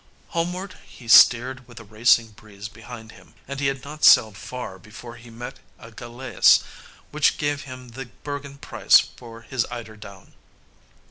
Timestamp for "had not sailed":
3.67-4.35